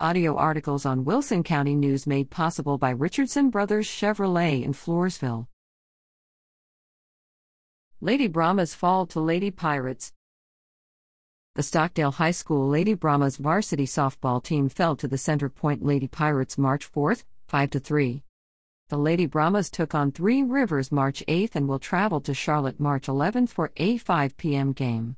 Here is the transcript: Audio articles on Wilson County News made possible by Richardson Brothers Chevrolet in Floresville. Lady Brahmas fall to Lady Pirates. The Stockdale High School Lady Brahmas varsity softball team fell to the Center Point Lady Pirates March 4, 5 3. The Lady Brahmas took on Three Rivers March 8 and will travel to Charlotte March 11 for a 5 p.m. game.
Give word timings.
Audio 0.00 0.34
articles 0.34 0.84
on 0.84 1.04
Wilson 1.04 1.44
County 1.44 1.76
News 1.76 2.04
made 2.04 2.28
possible 2.28 2.78
by 2.78 2.90
Richardson 2.90 3.48
Brothers 3.48 3.86
Chevrolet 3.86 4.64
in 4.64 4.72
Floresville. 4.72 5.46
Lady 8.00 8.26
Brahmas 8.26 8.74
fall 8.74 9.06
to 9.06 9.20
Lady 9.20 9.52
Pirates. 9.52 10.12
The 11.54 11.62
Stockdale 11.62 12.10
High 12.10 12.32
School 12.32 12.68
Lady 12.68 12.94
Brahmas 12.94 13.36
varsity 13.36 13.86
softball 13.86 14.42
team 14.42 14.68
fell 14.68 14.96
to 14.96 15.06
the 15.06 15.16
Center 15.16 15.48
Point 15.48 15.84
Lady 15.84 16.08
Pirates 16.08 16.58
March 16.58 16.84
4, 16.84 17.14
5 17.46 17.70
3. 17.70 18.24
The 18.88 18.98
Lady 18.98 19.26
Brahmas 19.26 19.70
took 19.70 19.94
on 19.94 20.10
Three 20.10 20.42
Rivers 20.42 20.90
March 20.90 21.22
8 21.28 21.52
and 21.54 21.68
will 21.68 21.78
travel 21.78 22.20
to 22.22 22.34
Charlotte 22.34 22.80
March 22.80 23.06
11 23.06 23.46
for 23.46 23.70
a 23.76 23.98
5 23.98 24.36
p.m. 24.38 24.72
game. 24.72 25.14